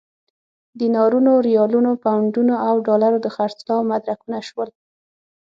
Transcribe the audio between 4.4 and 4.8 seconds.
شول.